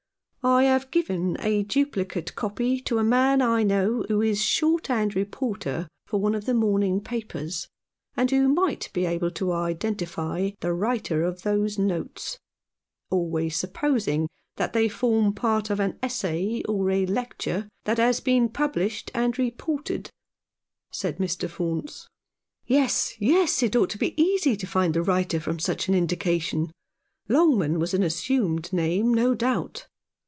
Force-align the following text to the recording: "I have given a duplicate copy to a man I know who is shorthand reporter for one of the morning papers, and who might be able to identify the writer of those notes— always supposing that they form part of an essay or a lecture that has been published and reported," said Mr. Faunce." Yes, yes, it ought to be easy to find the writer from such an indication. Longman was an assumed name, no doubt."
"I 0.43 0.63
have 0.63 0.89
given 0.89 1.37
a 1.39 1.61
duplicate 1.61 2.33
copy 2.33 2.81
to 2.81 2.97
a 2.97 3.03
man 3.03 3.43
I 3.43 3.61
know 3.61 4.03
who 4.07 4.23
is 4.23 4.41
shorthand 4.43 5.15
reporter 5.15 5.87
for 6.07 6.19
one 6.19 6.33
of 6.33 6.45
the 6.45 6.55
morning 6.55 6.99
papers, 6.99 7.67
and 8.17 8.31
who 8.31 8.47
might 8.49 8.89
be 8.91 9.05
able 9.05 9.29
to 9.29 9.51
identify 9.51 10.49
the 10.59 10.73
writer 10.73 11.21
of 11.21 11.43
those 11.43 11.77
notes— 11.77 12.39
always 13.11 13.55
supposing 13.55 14.29
that 14.55 14.73
they 14.73 14.89
form 14.89 15.33
part 15.35 15.69
of 15.69 15.79
an 15.79 15.99
essay 16.01 16.63
or 16.67 16.89
a 16.89 17.05
lecture 17.05 17.69
that 17.83 17.99
has 17.99 18.19
been 18.19 18.49
published 18.49 19.11
and 19.13 19.37
reported," 19.37 20.09
said 20.91 21.19
Mr. 21.19 21.47
Faunce." 21.47 22.07
Yes, 22.65 23.13
yes, 23.19 23.61
it 23.61 23.75
ought 23.75 23.91
to 23.91 23.99
be 23.99 24.19
easy 24.19 24.55
to 24.57 24.65
find 24.65 24.95
the 24.95 25.03
writer 25.03 25.39
from 25.39 25.59
such 25.59 25.87
an 25.87 25.93
indication. 25.93 26.71
Longman 27.29 27.77
was 27.77 27.93
an 27.93 28.01
assumed 28.01 28.73
name, 28.73 29.13
no 29.13 29.35
doubt." 29.35 29.85